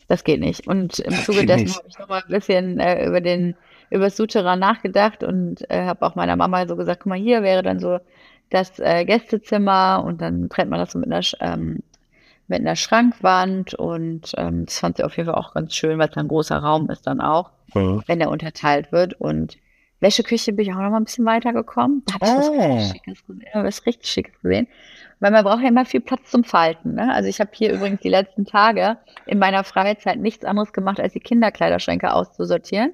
[0.08, 0.67] Das geht nicht.
[0.67, 3.55] Und im Das Zuge dessen habe ich noch mal ein bisschen äh, über den
[3.89, 7.43] über das Souterrain nachgedacht und äh, habe auch meiner Mama so gesagt, guck mal, hier
[7.43, 8.00] wäre dann so
[8.50, 11.84] das äh, Gästezimmer und dann trennt man das so mit einer ähm,
[12.47, 16.09] mit einer Schrankwand und ähm, das fand sie auf jeden Fall auch ganz schön, weil
[16.09, 18.03] es ein großer Raum ist dann auch, Mhm.
[18.07, 19.57] wenn der unterteilt wird und
[20.00, 22.03] Wäscheküche bin ich auch noch mal ein bisschen weitergekommen.
[22.05, 22.51] Da habe ich was Ah.
[22.73, 23.45] richtig Schickes gesehen.
[23.53, 24.67] Ja, was richtig Schickes gesehen.
[25.21, 26.95] Weil man braucht ja immer viel Platz zum Falten.
[26.95, 27.13] Ne?
[27.13, 31.13] Also ich habe hier übrigens die letzten Tage in meiner Freizeit nichts anderes gemacht, als
[31.13, 32.91] die Kinderkleiderschränke auszusortieren.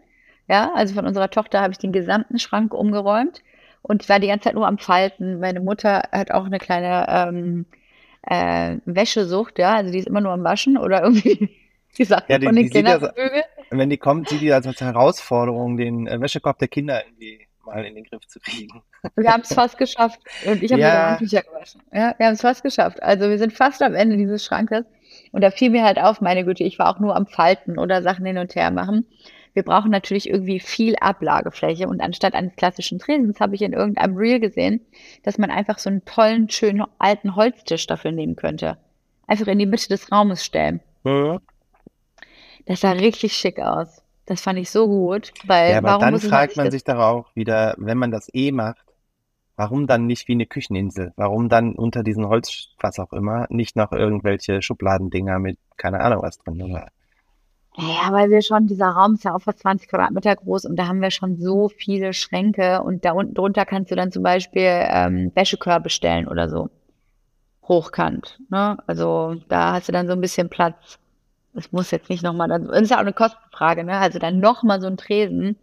[0.48, 3.42] Ja, also von unserer Tochter habe ich den gesamten Schrank umgeräumt
[3.82, 5.40] und war die ganze Zeit nur am Falten.
[5.40, 7.66] Meine Mutter hat auch eine kleine ähm,
[8.24, 11.50] äh, Wäschesucht, ja, also die ist immer nur am Waschen oder irgendwie
[11.98, 13.10] die Sachen Ja, die- von den Kindern.
[13.72, 17.86] Wenn die kommt, sieht die das als Herausforderung, den äh, Wäschekorb der Kinder irgendwie mal
[17.86, 18.82] in den Griff zu kriegen.
[19.16, 20.20] Wir haben es fast geschafft.
[20.46, 20.90] Und ich habe Ja.
[20.90, 21.82] sogar Handtücher gewaschen.
[21.94, 23.02] Ja, wir haben es fast geschafft.
[23.04, 24.86] Also wir sind fast am Ende dieses Schrankes.
[25.32, 28.02] Und da fiel mir halt auf, meine Güte, ich war auch nur am Falten oder
[28.02, 29.06] Sachen hin und her machen.
[29.54, 31.88] Wir brauchen natürlich irgendwie viel Ablagefläche.
[31.88, 34.82] Und anstatt eines klassischen Tresens habe ich in irgendeinem Reel gesehen,
[35.24, 38.78] dass man einfach so einen tollen, schönen alten Holztisch dafür nehmen könnte.
[39.28, 40.82] Einfach in die Mitte des Raumes stellen.
[42.66, 44.02] Das sah richtig schick aus.
[44.26, 47.00] Das fand ich so gut, weil Ja, aber warum dann muss fragt man sich doch
[47.00, 48.86] auch wieder, wenn man das eh macht,
[49.56, 51.12] warum dann nicht wie eine Kücheninsel?
[51.16, 56.22] Warum dann unter diesen Holz, was auch immer, nicht noch irgendwelche Schubladendinger mit keine Ahnung
[56.22, 56.62] was drin?
[56.62, 56.90] Oder?
[57.82, 60.88] Ja, weil wir schon, dieser Raum ist ja auch fast 20 Quadratmeter groß und da
[60.88, 64.68] haben wir schon so viele Schränke und da unten drunter kannst du dann zum Beispiel
[64.68, 66.70] ähm, Wäschekörbe stellen oder so.
[67.64, 68.78] Hochkant, ne?
[68.86, 71.00] Also da hast du dann so ein bisschen Platz.
[71.54, 73.98] Es muss jetzt nicht nochmal, das ist ja auch eine Kostenfrage, ne?
[73.98, 75.56] Also dann nochmal so ein Tresen.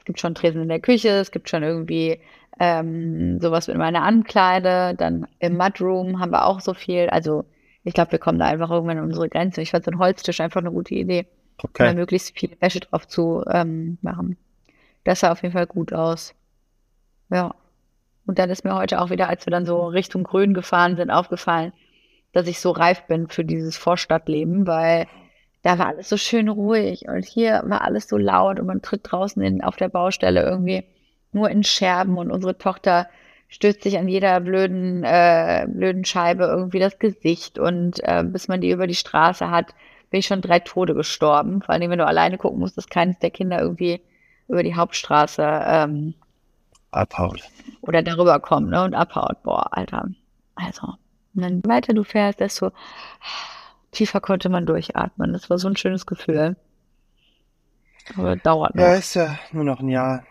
[0.00, 2.20] Es gibt schon Tresen in der Küche, es gibt schon irgendwie
[2.60, 7.08] ähm, sowas mit meiner Ankleide, dann im Mudroom haben wir auch so viel.
[7.08, 7.46] Also
[7.84, 9.62] ich glaube, wir kommen da einfach irgendwann an unsere Grenze.
[9.62, 11.26] Ich fand so ein Holztisch einfach eine gute Idee
[11.62, 11.94] um Okay.
[11.94, 14.36] möglichst viel Wäsche drauf zu ähm, machen.
[15.04, 16.34] Das sah auf jeden Fall gut aus.
[17.30, 17.54] Ja.
[18.26, 21.10] Und dann ist mir heute auch wieder, als wir dann so Richtung Grün gefahren sind,
[21.10, 21.72] aufgefallen,
[22.32, 25.06] dass ich so reif bin für dieses Vorstadtleben, weil
[25.62, 29.00] da war alles so schön ruhig und hier war alles so laut und man tritt
[29.04, 30.84] draußen in, auf der Baustelle irgendwie
[31.32, 33.08] nur in Scherben und unsere Tochter
[33.48, 38.60] stößt sich an jeder blöden, äh, blöden Scheibe irgendwie das Gesicht und äh, bis man
[38.60, 39.74] die über die Straße hat,
[40.10, 41.62] bin ich schon drei Tode gestorben.
[41.62, 44.00] Vor allem, wenn du alleine gucken musst, dass keines der Kinder irgendwie
[44.48, 46.14] über die Hauptstraße ähm,
[46.90, 47.42] Abhaut.
[47.82, 49.42] oder darüber kommt ne, und abhaut.
[49.42, 50.08] Boah, Alter.
[50.54, 50.94] Also,
[51.34, 52.70] und dann weiter du fährst, desto
[53.92, 55.32] tiefer konnte man durchatmen.
[55.32, 56.56] Das war so ein schönes Gefühl.
[58.16, 58.82] Aber dauert noch.
[58.84, 60.24] Ja, ist ja nur noch ein Jahr.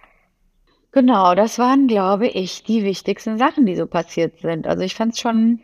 [0.91, 4.65] Genau, das waren, glaube ich, die wichtigsten Sachen, die so passiert sind.
[4.65, 5.59] Also ich fand es schon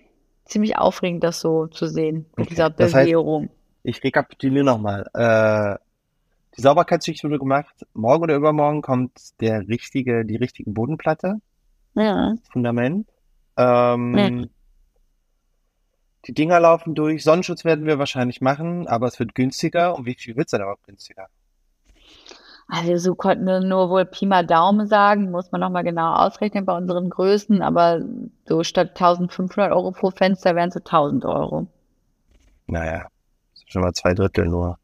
[0.45, 2.49] ziemlich aufregend, das so zu sehen, mit Okay.
[2.49, 3.49] dieser Das heißt- Bewährung.
[3.83, 5.07] Ich rekapituliere nochmal.
[5.13, 5.77] Äh,
[6.57, 7.85] die Sauberkeitsschicht wurde gemacht.
[7.93, 11.39] Morgen oder übermorgen kommt der richtige, die richtige Bodenplatte,
[11.95, 12.33] Ja.
[12.51, 13.07] Fundament.
[13.57, 14.45] Ähm, Ja.
[16.25, 17.23] Die Dinger laufen durch.
[17.23, 19.95] Sonnenschutz werden wir wahrscheinlich machen, aber es wird günstiger.
[19.97, 21.27] Und wie viel wird es dann überhaupt günstiger?
[22.69, 26.63] Also so konnten wir nur wohl Pi mal Daumen sagen, muss man nochmal genau ausrechnen
[26.65, 28.01] bei unseren Größen, aber
[28.47, 31.67] so statt 1500 Euro pro Fenster wären es so 1000 Euro.
[32.67, 33.07] Naja,
[33.73, 34.77] schon mal zwei Drittel nur.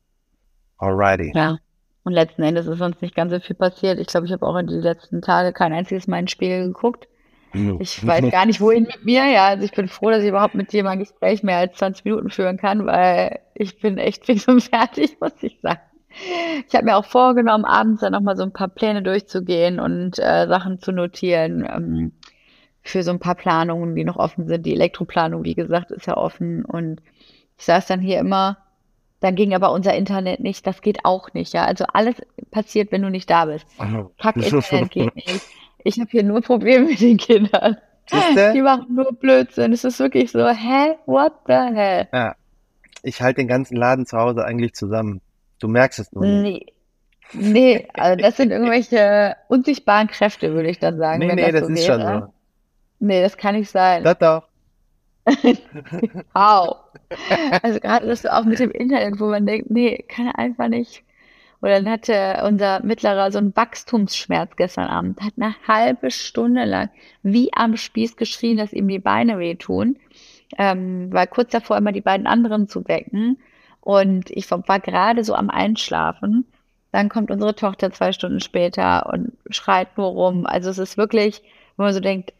[0.78, 1.32] Alrighty.
[1.34, 1.58] Ja.
[2.04, 3.99] Und letzten Endes ist sonst nicht ganz so viel passiert.
[3.99, 7.08] Ich glaube, ich habe auch in den letzten Tagen kein einziges Mal ein Spiel geguckt.
[7.54, 9.25] Ich weiß gar nicht, wohin mit mir.
[9.25, 11.78] Ja, also ich bin froh, dass ich überhaupt mit dir mal ein Gespräch mehr als
[11.78, 15.82] 20 Minuten führen kann, weil ich bin echt fix und fertig, muss ich sagen.
[16.67, 20.47] Ich habe mir auch vorgenommen, abends dann nochmal so ein paar Pläne durchzugehen und äh,
[20.47, 22.12] Sachen zu notieren ähm,
[22.82, 24.65] für so ein paar Planungen, die noch offen sind.
[24.65, 26.65] Die Elektroplanung, wie gesagt, ist ja offen.
[26.65, 27.02] Und
[27.58, 28.58] ich saß dann hier immer,
[29.19, 30.65] dann ging aber unser Internet nicht.
[30.65, 31.65] Das geht auch nicht, ja.
[31.65, 32.15] Also alles
[32.51, 33.65] passiert, wenn du nicht da bist.
[34.19, 35.41] Kack Internet geht nicht.
[35.84, 37.77] Ich habe hier nur Probleme mit den Kindern.
[38.12, 39.71] Die machen nur Blödsinn.
[39.71, 40.95] Es ist wirklich so, hä?
[41.05, 42.08] What the hell?
[42.12, 42.36] Ja.
[43.03, 45.21] Ich halte den ganzen Laden zu Hause eigentlich zusammen.
[45.60, 46.65] Du merkst es nur nicht.
[46.65, 46.73] Nee.
[47.32, 51.19] Nee, also das sind irgendwelche unsichtbaren Kräfte, würde ich dann sagen.
[51.19, 52.01] Nee, nee, das, das so ist wäre.
[52.01, 52.34] schon so.
[52.99, 54.03] Nee, das kann nicht sein.
[54.03, 54.48] Das doch.
[56.34, 56.77] Wow.
[57.63, 61.03] Also gerade das auch mit dem Internet, wo man denkt, nee, kann er einfach nicht.
[61.62, 66.89] Oder dann hatte unser Mittlerer so einen Wachstumsschmerz gestern Abend, hat eine halbe Stunde lang
[67.21, 69.97] wie am Spieß geschrien, dass ihm die Beine wehtun,
[70.58, 73.38] ähm, war kurz davor, immer die beiden anderen zu wecken.
[73.82, 76.45] Und ich war gerade so am Einschlafen.
[76.91, 80.45] Dann kommt unsere Tochter zwei Stunden später und schreit nur rum.
[80.45, 81.41] Also es ist wirklich,
[81.77, 82.34] wo man so denkt,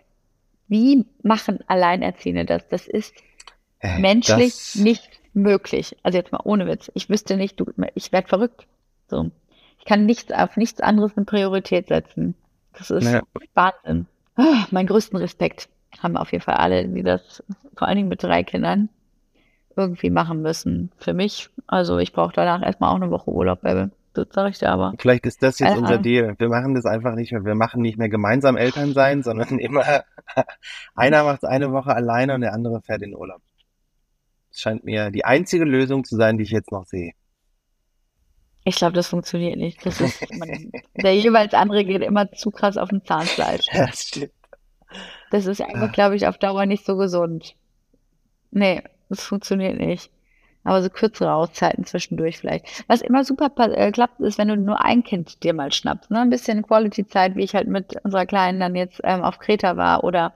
[0.70, 2.68] wie machen Alleinerziehende das?
[2.70, 3.14] Das ist
[3.80, 4.76] äh, menschlich das...
[4.76, 5.98] nicht möglich.
[6.04, 6.92] Also jetzt mal ohne Witz.
[6.94, 8.68] Ich wüsste nicht, du, ich werde verrückt.
[9.08, 9.32] So.
[9.80, 12.36] Ich kann nichts auf nichts anderes eine Priorität setzen.
[12.74, 13.24] Das ist naja.
[13.54, 14.06] Wahnsinn.
[14.38, 15.70] Oh, mein größten Respekt
[16.02, 17.44] haben auf jeden Fall alle, die das
[17.76, 18.90] vor allen Dingen mit drei Kindern
[19.76, 20.92] irgendwie machen müssen.
[20.98, 23.92] Für mich, also ich brauche danach erstmal auch eine Woche Urlaub, Baby.
[24.14, 24.94] Das sage ich dir aber.
[24.98, 26.36] Vielleicht ist das jetzt unser Deal.
[26.38, 27.46] Wir machen das einfach nicht mehr.
[27.46, 30.04] Wir machen nicht mehr gemeinsam Eltern sein, sondern immer
[30.96, 33.42] einer macht eine Woche alleine und der andere fährt in Urlaub.
[34.50, 37.14] Das scheint mir die einzige Lösung zu sein, die ich jetzt noch sehe.
[38.66, 39.86] Ich glaube, das funktioniert nicht.
[39.86, 43.68] Das ist, man, der jeweils andere geht immer zu krass auf den Zahnfleisch.
[43.74, 44.32] Das stimmt.
[45.32, 47.56] Das ist einfach, glaube ich, auf Dauer nicht so gesund.
[48.52, 50.12] Nee, das funktioniert nicht.
[50.64, 52.84] Aber so kürzere Auszeiten zwischendurch vielleicht.
[52.88, 56.12] Was immer super äh, klappt, ist, wenn du nur ein Kind dir mal schnappst.
[56.12, 56.20] Ne?
[56.20, 60.04] Ein bisschen Quality-Zeit, wie ich halt mit unserer Kleinen dann jetzt ähm, auf Kreta war.
[60.04, 60.34] Oder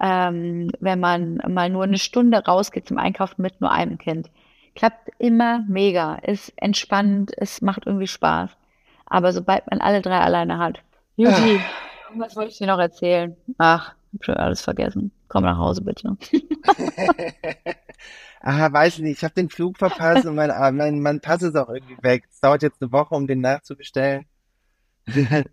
[0.00, 4.30] ähm, wenn man mal nur eine Stunde rausgeht zum Einkaufen mit nur einem Kind.
[4.74, 6.14] Klappt immer mega.
[6.16, 8.50] Ist entspannend, es macht irgendwie Spaß.
[9.06, 10.80] Aber sobald man alle drei alleine hat.
[11.16, 11.60] Juti,
[12.14, 13.36] was wollte ich dir noch erzählen?
[13.58, 15.12] Ach, hab schon alles vergessen.
[15.28, 16.16] Komm nach Hause bitte.
[18.40, 21.42] ah, weiß ich nicht, ich habe den Flug verpasst und mein, ah, mein, mein Pass
[21.42, 22.24] ist auch irgendwie weg.
[22.30, 24.26] Es dauert jetzt eine Woche, um den nachzubestellen.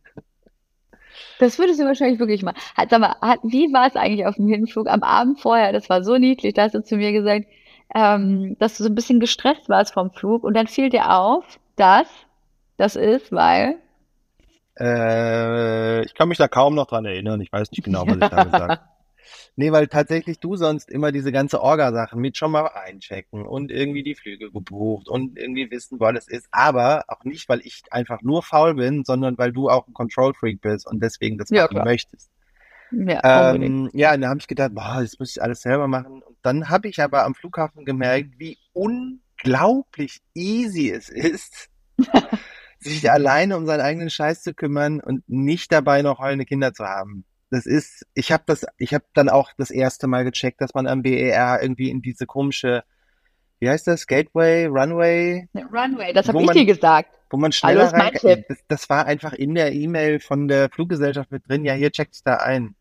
[1.40, 2.54] Das würdest du wahrscheinlich wirklich mal.
[2.76, 5.72] Halt, sag mal, hat, wie war es eigentlich auf dem Hinflug am Abend vorher?
[5.72, 6.54] Das war so niedlich.
[6.54, 7.46] Da hast du zu mir gesagt,
[7.96, 11.60] ähm, dass du so ein bisschen gestresst warst vom Flug und dann fiel dir auf,
[11.76, 12.08] dass
[12.78, 13.78] das ist, weil.
[14.80, 17.42] Äh, ich kann mich da kaum noch dran erinnern.
[17.42, 18.80] Ich weiß nicht genau, was ich da gesagt habe.
[19.56, 24.04] Nee, weil tatsächlich du sonst immer diese ganze Orga-Sachen mit schon mal einchecken und irgendwie
[24.04, 26.48] die Flüge gebucht und irgendwie wissen, wo alles ist.
[26.52, 30.62] Aber auch nicht, weil ich einfach nur faul bin, sondern weil du auch ein Control-Freak
[30.62, 31.86] bist und deswegen das ja, machen klar.
[31.86, 32.30] möchtest.
[32.92, 36.22] Ja, ähm, ja, und da habe ich gedacht, boah, das muss ich alles selber machen.
[36.22, 41.70] Und dann habe ich aber am Flughafen gemerkt, wie unglaublich easy es ist,
[42.80, 46.86] sich alleine um seinen eigenen Scheiß zu kümmern und nicht dabei noch heulende Kinder zu
[46.86, 50.74] haben das ist, ich habe das, ich habe dann auch das erste Mal gecheckt, dass
[50.74, 52.84] man am BER irgendwie in diese komische,
[53.60, 55.48] wie heißt das, Gateway, Runway?
[55.56, 57.18] Runway, das habe ich dir gesagt.
[57.30, 61.48] Wo man schneller rein, das, das war einfach in der E-Mail von der Fluggesellschaft mit
[61.48, 62.76] drin, ja, hier checkt es da ein.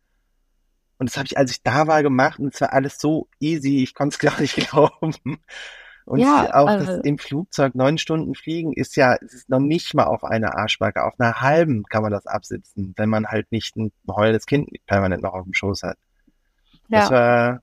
[0.98, 3.82] Und das habe ich, als ich da war, gemacht und es war alles so easy,
[3.82, 5.14] ich konnte es gar nicht glauben.
[6.06, 9.58] Und ja, auch also, das im Flugzeug neun Stunden fliegen ist ja, es ist noch
[9.58, 11.02] nicht mal auf einer Arschbacke.
[11.02, 15.24] Auf einer halben kann man das absitzen, wenn man halt nicht ein heulendes Kind permanent
[15.24, 15.98] noch auf dem Schoß hat.
[16.88, 17.00] Ja.
[17.00, 17.62] Das war,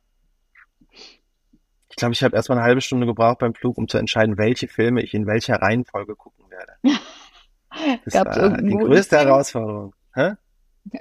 [1.90, 4.68] ich glaube, ich habe erstmal eine halbe Stunde gebraucht beim Flug, um zu entscheiden, welche
[4.68, 6.74] Filme ich in welcher Reihenfolge gucken werde.
[8.06, 9.28] Das Gab's war die größte Film?
[9.28, 9.96] Herausforderung.
[10.14, 10.34] Hä?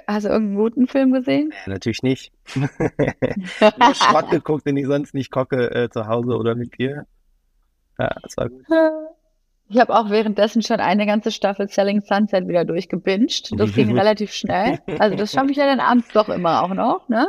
[0.06, 1.52] Hast du irgendeinen guten Film gesehen?
[1.66, 2.32] Ja, natürlich nicht.
[2.54, 7.06] Nur Schrott geguckt, den ich sonst nicht kocke äh, zu Hause oder mit dir.
[7.98, 8.64] Ja, das war gut.
[9.68, 13.58] Ich habe auch währenddessen schon eine ganze Staffel Selling Sunset wieder durchgebinged.
[13.58, 14.80] Das ging relativ schnell.
[14.98, 17.28] Also das schaffe ich ja dann abends doch immer auch noch, ne?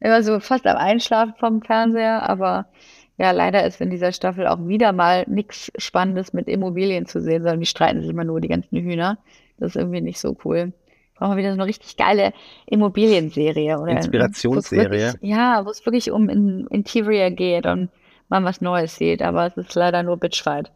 [0.00, 2.66] Immer so fast am Einschlafen vom Fernseher, aber
[3.18, 7.42] ja, leider ist in dieser Staffel auch wieder mal nichts Spannendes mit Immobilien zu sehen,
[7.42, 9.18] sondern die streiten sich immer nur die ganzen Hühner.
[9.58, 10.72] Das ist irgendwie nicht so cool.
[11.16, 12.34] Brauchen wir wieder so eine richtig geile
[12.66, 15.12] Immobilienserie oder Inspirationsserie.
[15.12, 17.88] Wirklich, ja, wo es wirklich um Interior geht und
[18.28, 20.70] man was Neues sieht, aber es ist leider nur Bitchfight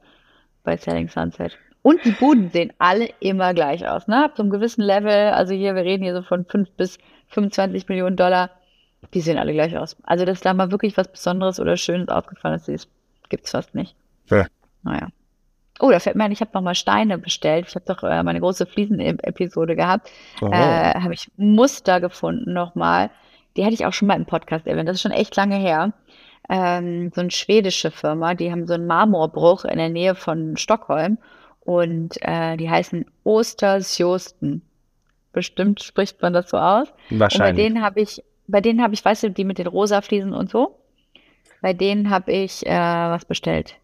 [0.65, 1.57] bei Selling Sunset.
[1.83, 4.25] Und die Buden sehen alle immer gleich aus, ne?
[4.25, 7.89] Ab so einem gewissen Level, also hier, wir reden hier so von 5 bis 25
[7.89, 8.51] Millionen Dollar,
[9.15, 9.97] die sehen alle gleich aus.
[10.03, 12.89] Also, dass da mal wirklich was Besonderes oder Schönes aufgefallen ist,
[13.31, 13.97] gibt's fast nicht.
[14.29, 14.47] Ja.
[14.83, 15.09] Naja.
[15.79, 17.67] Oh, da fällt mir ein, ich habe nochmal Steine bestellt.
[17.69, 20.11] Ich habe doch äh, meine große Fliesen-Episode gehabt.
[20.43, 20.49] Oh.
[20.49, 23.11] Äh, habe ich Muster gefunden nochmal.
[23.57, 24.89] Die hatte ich auch schon mal im Podcast erwähnt.
[24.89, 25.95] Das ist schon echt lange her.
[26.53, 31.19] Ähm, so eine schwedische Firma, die haben so einen Marmorbruch in der Nähe von Stockholm
[31.61, 34.63] und äh, die heißen Ostersjosten.
[35.33, 36.89] Bestimmt spricht man das so aus.
[37.09, 37.65] Und bei Wahrscheinlich.
[37.65, 40.51] denen habe ich, bei denen habe ich, weißt du, die mit den rosa Fliesen und
[40.51, 40.77] so.
[41.61, 43.77] Bei denen habe ich äh, was bestellt.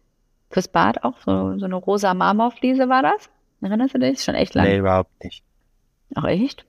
[0.49, 3.29] Fürs Bad auch, so, so eine rosa Marmorfliese war das.
[3.61, 4.21] Erinnerst du dich?
[4.21, 4.69] Schon echt lange.
[4.69, 5.43] Nee, überhaupt nicht.
[6.15, 6.65] Ach echt?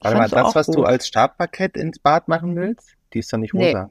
[0.00, 0.86] Warte mal, du das, was du gut?
[0.86, 3.84] als Stabparkett ins Bad machen willst, die ist doch nicht rosa.
[3.84, 3.90] Nee,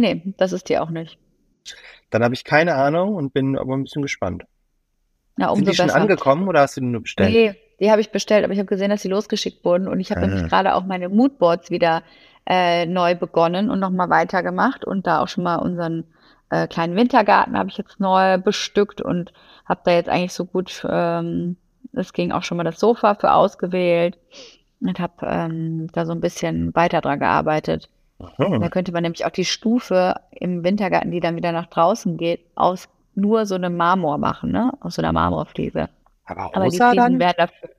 [0.00, 1.18] nee, das ist die auch nicht.
[2.10, 4.44] Dann habe ich keine Ahnung und bin aber ein bisschen gespannt.
[5.36, 6.00] Na, Sind umso die schon besser.
[6.00, 7.30] angekommen oder hast du die nur bestellt?
[7.32, 10.10] Nee, die habe ich bestellt, aber ich habe gesehen, dass sie losgeschickt wurden und ich
[10.10, 10.26] habe Ah.
[10.26, 12.02] nämlich gerade auch meine Moodboards wieder
[12.46, 16.04] äh, neu begonnen und nochmal weitergemacht und da auch schon mal unseren
[16.50, 19.32] äh, kleinen Wintergarten habe ich jetzt neu bestückt und
[19.66, 21.56] habe da jetzt eigentlich so gut, ähm,
[21.92, 24.16] es ging auch schon mal das Sofa für ausgewählt
[24.80, 27.90] und habe ähm, da so ein bisschen weiter dran gearbeitet.
[28.36, 28.60] Hm.
[28.60, 32.40] Da könnte man nämlich auch die Stufe im Wintergarten, die dann wieder nach draußen geht,
[32.56, 34.72] aus nur so einem Marmor machen, ne?
[34.80, 35.88] Aus so einer Marmorfliese.
[36.24, 37.18] Aber Aber die Fliesen dann?
[37.20, 37.70] werden dafür.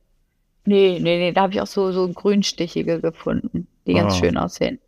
[0.66, 4.18] Nee, nee, nee, da habe ich auch so, so grünstichige gefunden, die ganz Ah.
[4.18, 4.80] schön aussehen.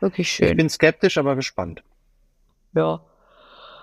[0.00, 0.56] Wirklich Ich schön.
[0.56, 1.82] bin skeptisch, aber gespannt.
[2.74, 3.00] Ja.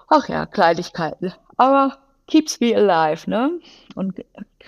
[0.09, 1.33] Ach ja, Kleinigkeiten.
[1.57, 3.59] Aber keeps me alive, ne?
[3.95, 4.23] Und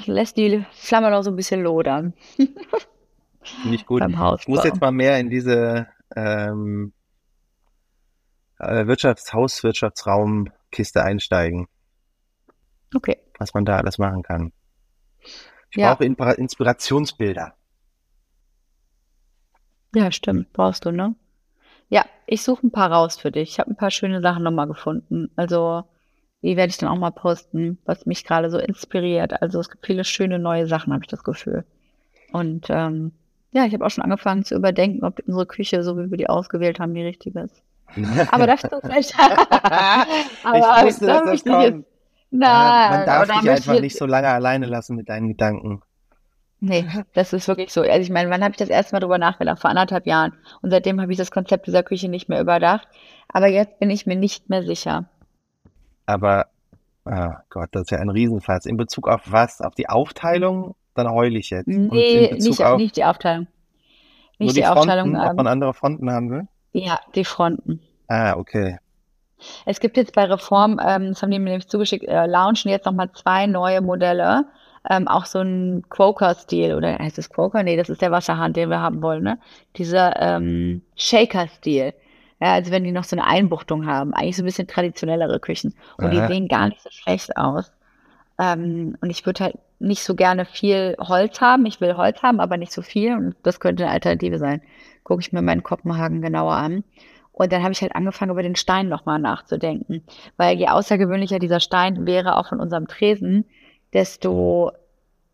[0.06, 2.14] lässt die Flamme noch so ein bisschen lodern
[3.44, 4.02] Finde ich gut.
[4.40, 6.94] Ich muss jetzt mal mehr in diese ähm,
[8.60, 11.68] äh, Wirtschafts-, Hauswirtschaftsraumkiste einsteigen,
[12.96, 13.18] Okay.
[13.40, 14.54] was man da alles machen kann.
[15.72, 15.94] Ich Ja.
[15.94, 17.56] brauche Inspira- Inspirationsbilder.
[19.96, 20.54] Ja, stimmt.
[20.54, 21.16] Brauchst du, ne?
[21.90, 23.50] Ja, ich suche ein paar raus für dich.
[23.52, 25.30] Ich habe ein paar schöne Sachen nochmal gefunden.
[25.36, 25.84] Also,
[26.42, 29.42] die werde ich dann auch mal posten, was mich gerade so inspiriert.
[29.42, 31.66] Also, es gibt viele schöne neue Sachen, habe ich das Gefühl.
[32.32, 33.12] Und ähm,
[33.54, 36.30] ja, ich habe auch schon angefangen zu überdenken, ob unsere Küche, so wie wir die
[36.30, 37.64] ausgewählt haben, die richtige ist.
[38.32, 39.20] Aber das ist vielleicht.
[40.44, 41.86] Aber wusste, da dass das ich kommt.
[42.32, 45.84] Nein, Ja, man darf dich einfach ich nicht so lange alleine lassen mit deinen Gedanken.
[46.60, 47.82] Nee, das ist wirklich so.
[47.82, 49.60] Also ich meine, wann habe ich das erste Mal drüber nachgedacht?
[49.60, 50.34] Vor anderthalb Jahren.
[50.62, 52.88] Und seitdem habe ich das Konzept dieser Küche nicht mehr überdacht.
[53.28, 55.06] Aber jetzt bin ich mir nicht mehr sicher.
[56.06, 56.48] Aber,
[57.06, 58.66] ah Gott, das ist ja ein Riesenfass.
[58.66, 59.62] In Bezug auf was?
[59.62, 60.76] Auf die Aufteilung?
[60.96, 61.68] Dann heule ich jetzt.
[61.92, 63.48] Nee, nicht, auf nicht die Aufteilung.
[64.42, 65.16] nur Nicht die die Aufteilung.
[65.16, 66.48] Fronten, ob Ähm, man andere Fronten haben will?
[66.74, 67.82] ja, die Fronten.
[68.08, 68.78] Ah, okay.
[69.66, 72.86] Es gibt jetzt bei Reform, ähm, das haben die mir nämlich zugeschickt, äh, launchen jetzt
[72.86, 74.46] nochmal zwei neue Modelle.
[74.90, 77.64] Ähm, auch so ein Quoker-Stil, oder heißt es Quoker?
[77.64, 79.40] Nee, das ist der Wasserhahn, den wir haben wollen, ne?
[79.78, 81.94] Dieser ähm, Shaker-Stil.
[82.42, 85.74] Ja, also wenn die noch so eine Einbuchtung haben, eigentlich so ein bisschen traditionellere Küchen.
[86.02, 86.28] Und die Aha.
[86.28, 87.72] sehen gar nicht so schlecht aus.
[88.40, 91.66] Ähm, und ich würde halt nicht so gerne viel Holz haben.
[91.66, 93.16] Ich will Holz haben, aber nicht so viel.
[93.16, 94.62] Und das könnte eine Alternative sein.
[95.04, 96.84] Gucke ich mir meinen Kopenhagen genauer an.
[97.32, 100.04] Und dann habe ich halt angefangen, über den Stein nochmal nachzudenken.
[100.38, 103.46] Weil je außergewöhnlicher dieser Stein wäre, auch von unserem Tresen,
[103.92, 104.72] desto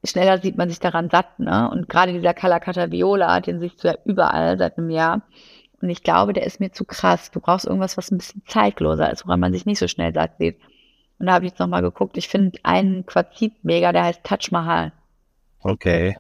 [0.04, 1.40] schneller sieht man sich daran satt.
[1.40, 1.70] Ne?
[1.70, 5.22] Und gerade dieser Calacata Viola, den siehst du ja überall seit einem Jahr.
[5.82, 7.32] Und ich glaube, der ist mir zu krass.
[7.32, 10.38] Du brauchst irgendwas, was ein bisschen zeitloser ist, woran man sich nicht so schnell satt
[10.40, 10.60] sieht.
[11.20, 12.18] Und da habe ich jetzt nochmal geguckt.
[12.18, 14.94] Ich finde einen Quarzit mega, der heißt Taj Mahal.
[15.60, 16.16] Okay.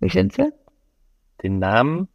[0.00, 0.52] Wie findest du?
[1.42, 2.08] Den Namen?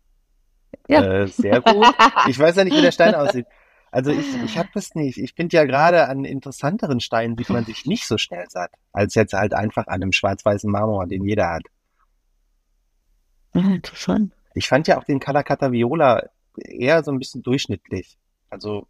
[0.87, 1.03] Ja.
[1.03, 1.85] Äh, sehr gut.
[2.27, 3.45] Ich weiß ja nicht, wie der Stein aussieht.
[3.91, 5.17] Also ich, ich habe das nicht.
[5.17, 9.15] Ich finde ja gerade an interessanteren Steinen sieht man sich nicht so schnell satt, als
[9.15, 11.63] jetzt halt einfach an einem schwarz-weißen Marmor, den jeder hat.
[13.53, 14.33] Ja, interessant.
[14.55, 16.23] Ich fand ja auch den Calacata Viola
[16.57, 18.17] eher so ein bisschen durchschnittlich.
[18.49, 18.87] Also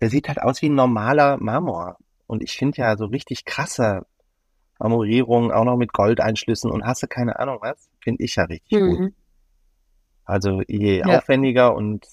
[0.00, 1.98] der sieht halt aus wie ein normaler Marmor.
[2.28, 4.06] Und ich finde ja so richtig krasse
[4.78, 9.00] Marmorierungen, auch noch mit Goldeinschlüssen und hasse keine Ahnung was, finde ich ja richtig gut.
[9.00, 9.14] Mhm.
[10.24, 11.18] Also je Ja.
[11.18, 12.06] aufwendiger und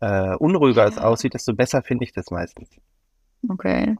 [0.00, 2.68] äh, unruhiger es aussieht, desto besser finde ich das meistens.
[3.48, 3.96] Okay.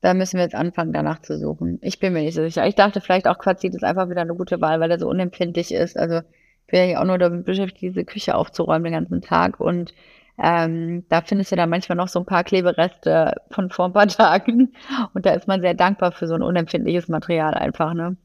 [0.00, 1.78] Da müssen wir jetzt anfangen, danach zu suchen.
[1.82, 2.66] Ich bin mir nicht so sicher.
[2.66, 5.72] Ich dachte vielleicht auch Quarzit ist einfach wieder eine gute Wahl, weil er so unempfindlich
[5.72, 5.96] ist.
[5.96, 9.60] Also ich bin ja auch nur damit beschäftigt, diese Küche aufzuräumen den ganzen Tag.
[9.60, 9.94] Und
[10.38, 14.06] ähm, da findest du dann manchmal noch so ein paar Klebereste von vor ein paar
[14.08, 14.74] Tagen.
[15.14, 18.16] Und da ist man sehr dankbar für so ein unempfindliches Material einfach, ne?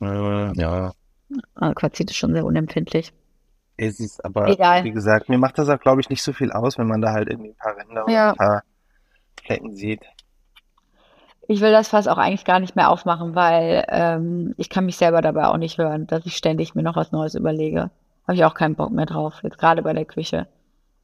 [0.00, 0.92] Äh, ja,
[1.54, 3.12] Also Quarzit ist schon sehr unempfindlich.
[3.76, 4.84] es ist aber, Egal.
[4.84, 7.12] wie gesagt, mir macht das auch, glaube ich, nicht so viel aus, wenn man da
[7.12, 8.30] halt irgendwie ein paar Ränder und Ja.
[8.30, 8.62] ein paar
[9.44, 10.02] Flecken sieht.
[11.46, 14.96] ich will das Fass auch eigentlich gar nicht mehr aufmachen, weil ähm, ich kann mich
[14.96, 17.90] selber dabei auch nicht hören, dass ich ständig mir noch was Neues überlege.
[18.26, 20.46] Habe ich auch keinen Bock mehr drauf, jetzt gerade bei der Küche.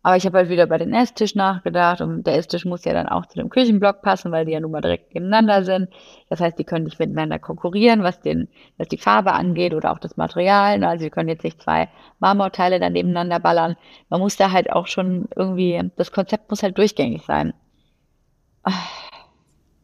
[0.02, 3.06] Aber ich habe halt wieder bei den Esstisch nachgedacht und der Esstisch muss ja dann
[3.06, 5.90] auch zu dem Küchenblock passen, weil die ja nun mal direkt nebeneinander sind.
[6.30, 9.98] Das heißt, die können nicht miteinander konkurrieren, was den, was die Farbe angeht oder auch
[9.98, 10.82] das Material.
[10.84, 13.76] Also wir können jetzt nicht zwei Marmorteile dann nebeneinander ballern.
[14.08, 17.52] Man muss da halt auch schon irgendwie, das Konzept muss halt durchgängig sein.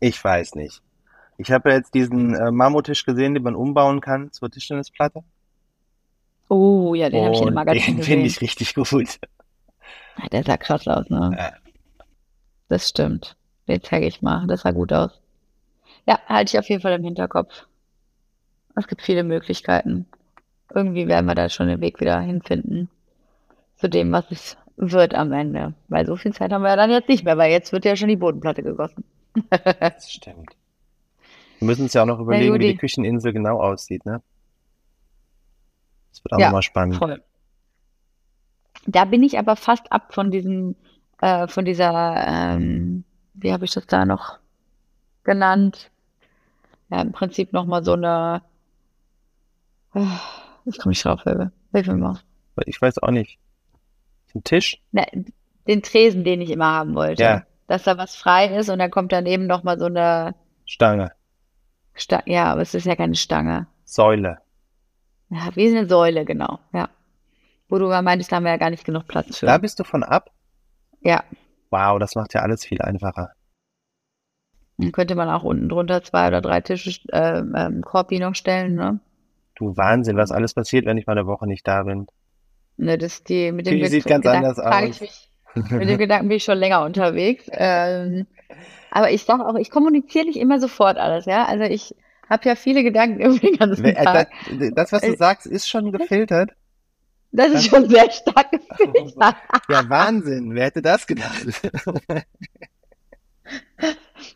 [0.00, 0.82] Ich weiß nicht.
[1.38, 5.22] Ich habe ja jetzt diesen äh, Marmortisch gesehen, den man umbauen kann zur Tischtennisplatte.
[6.48, 8.04] Oh, ja, den habe ich in dem Magazin den gesehen.
[8.04, 9.18] finde ich richtig gut.
[10.32, 11.34] Der sah krass aus, ne?
[11.36, 11.52] Ja.
[12.68, 13.36] Das stimmt.
[13.68, 14.46] Den zeige ich mal.
[14.46, 15.20] Das sah gut aus.
[16.06, 17.66] Ja, halte ich auf jeden Fall im Hinterkopf.
[18.76, 20.06] Es gibt viele Möglichkeiten.
[20.74, 22.88] Irgendwie werden wir da schon den Weg wieder hinfinden.
[23.76, 25.74] Zu dem, was es wird am Ende.
[25.88, 27.96] Weil so viel Zeit haben wir ja dann jetzt nicht mehr, weil jetzt wird ja
[27.96, 29.04] schon die Bodenplatte gegossen.
[29.80, 30.56] Das stimmt.
[31.58, 34.22] Wir müssen uns ja auch noch überlegen, wie die Kücheninsel genau aussieht, ne?
[36.10, 36.96] Das wird auch Ja, nochmal spannend.
[36.96, 37.22] Voll.
[38.86, 40.76] Da bin ich aber fast ab von diesem,
[41.20, 44.38] äh, von dieser, ähm, wie habe ich das da noch
[45.24, 45.90] genannt?
[46.90, 48.42] Ja, im Prinzip nochmal so eine,
[49.94, 50.04] äh,
[50.64, 51.52] ich komme nicht drauf, Hilfe.
[51.72, 52.20] Hilf mir mal.
[52.64, 53.38] Ich weiß auch nicht.
[54.34, 54.80] Ein Tisch?
[54.92, 55.06] Ne,
[55.66, 57.22] den Tresen, den ich immer haben wollte.
[57.22, 57.42] Ja.
[57.66, 61.12] Dass da was frei ist und dann kommt daneben nochmal so eine Stange.
[61.94, 62.22] Stange.
[62.26, 63.66] Ja, aber es ist ja keine Stange.
[63.84, 64.38] Säule.
[65.30, 66.60] Ja, wie eine Säule, genau.
[66.72, 66.88] Ja.
[67.68, 69.46] Wo du mal meintest, da haben wir ja gar nicht genug Platz für.
[69.46, 70.30] Da bist du von ab?
[71.00, 71.24] Ja.
[71.70, 73.30] Wow, das macht ja alles viel einfacher.
[74.78, 78.74] Dann könnte man auch unten drunter zwei oder drei Tische, ähm, ähm, Korbi noch stellen,
[78.74, 79.00] ne?
[79.56, 82.06] Du Wahnsinn, was alles passiert, wenn ich mal eine Woche nicht da bin.
[82.76, 84.82] Ne, das die mit dem Die sieht ganz Gedanken anders aus.
[84.90, 87.46] Ich mich, mit dem Gedanken bin ich schon länger unterwegs.
[87.52, 88.26] Ähm,
[88.90, 91.46] aber ich sage auch, ich kommuniziere nicht immer sofort alles, ja.
[91.46, 91.94] Also ich
[92.28, 94.28] habe ja viele Gedanken irgendwie den ganzen Äh, Das, Tag.
[94.74, 96.50] das, was du Äh, sagst, ist schon gefiltert.
[97.36, 99.14] Das ist schon sehr stark gefiltert.
[99.68, 100.54] Ja, Wahnsinn.
[100.54, 101.46] Wer hätte das gedacht?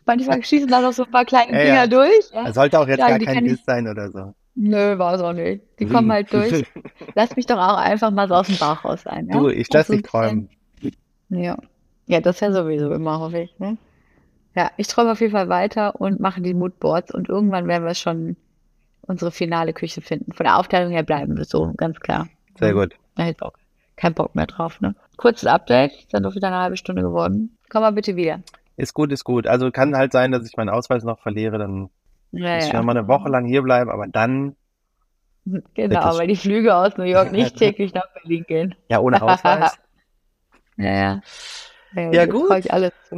[0.05, 1.87] Manchmal schießen da noch so ein paar kleine Ja, Finger ja.
[1.87, 2.31] durch.
[2.33, 2.45] Ja?
[2.45, 4.33] Das sollte auch jetzt Ja, gar kein Diss sein oder so.
[4.53, 5.63] Nö, war es auch nicht.
[5.79, 6.65] Die kommen halt durch.
[7.15, 9.27] Lass mich doch auch einfach mal so aus dem Bauch raus sein.
[9.27, 9.37] Ja?
[9.39, 10.49] Du, ich lass so ein dich träumen.
[11.29, 11.57] Ja.
[12.05, 13.57] Ja, das ja sowieso immer, hoffe ich.
[13.57, 13.77] Ne?
[14.55, 17.95] Ja, ich träume auf jeden Fall weiter und mache die Moodboards und irgendwann werden wir
[17.95, 18.35] schon
[19.01, 20.33] unsere finale Küche finden.
[20.33, 22.27] Von der Aufteilung her bleiben wir so, ganz klar.
[22.61, 22.95] Sehr gut.
[23.15, 23.53] Da hätte auch
[23.95, 24.79] keinen Bock mehr drauf.
[24.81, 24.95] Ne?
[25.17, 27.57] Kurzes Update, ist dann doch wieder eine halbe Stunde geworden.
[27.69, 28.39] Komm mal bitte wieder.
[28.77, 29.47] Ist gut, ist gut.
[29.47, 31.89] Also kann halt sein, dass ich meinen Ausweis noch verliere, dann
[32.31, 32.79] Ja, muss ich ja.
[32.79, 34.55] noch mal eine Woche lang hier bleiben, aber dann,
[35.73, 38.75] Genau, weil die Flüge aus New York nicht täglich nach Berlin gehen.
[38.89, 39.77] ja, ohne Ausweis.
[40.77, 41.21] Ja, ja.
[41.93, 42.49] Ja, Ja, gut.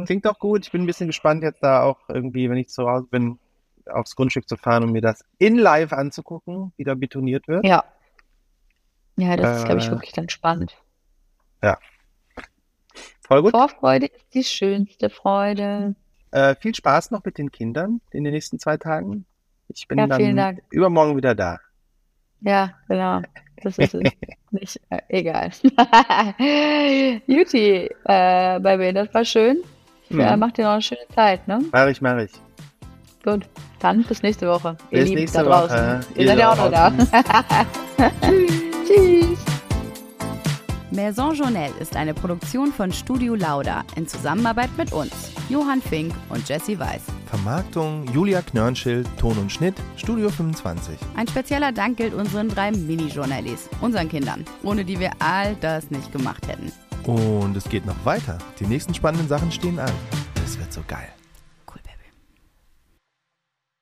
[0.04, 0.66] Klingt doch gut.
[0.66, 3.38] Ich bin ein bisschen gespannt, jetzt da auch irgendwie, wenn ich zu Hause bin,
[3.88, 7.64] aufs Grundstück zu fahren und mir das in live anzugucken, wie da betoniert wird.
[7.64, 7.84] Ja.
[9.16, 10.76] Ja, das ist, glaube ich, Äh, wirklich dann spannend.
[13.26, 13.52] Voll gut.
[13.52, 15.94] Vorfreude ist die schönste Freude.
[16.30, 19.24] Äh, viel Spaß noch mit den Kindern in den nächsten zwei Tagen.
[19.68, 21.58] Ich bin Ja, dann übermorgen wieder da.
[22.42, 23.22] Ja, genau.
[23.62, 24.02] Das ist es.
[24.50, 25.50] Nicht, äh, egal.
[27.26, 29.56] Juti, äh, bei mir, das war schön.
[30.10, 30.20] Mhm.
[30.20, 31.60] Ja, macht dir noch eine schöne Zeit, ne?
[31.72, 32.32] Mach ich, mach ich.
[33.24, 33.48] Gut.
[33.78, 34.76] Dann bis nächste Woche.
[34.90, 35.76] Ihr Bis Lieben nächste da draußen.
[35.78, 36.00] Woche.
[36.14, 36.92] Ihr Ihr seid ja auch noch da.
[38.20, 38.62] Tschüss.
[40.90, 46.48] Maison Journelle ist eine Produktion von Studio Lauda in Zusammenarbeit mit uns, Johann Fink und
[46.48, 47.02] Jesse Weiß.
[47.26, 50.96] Vermarktung Julia Knörnschild, Ton und Schnitt, Studio 25.
[51.16, 56.12] Ein spezieller Dank gilt unseren drei Mini-Journalies, unseren Kindern, ohne die wir all das nicht
[56.12, 56.72] gemacht hätten.
[57.04, 58.38] Und es geht noch weiter.
[58.60, 59.92] Die nächsten spannenden Sachen stehen an.
[60.34, 61.13] Das wird so geil.